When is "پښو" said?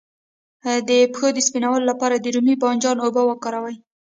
1.11-1.27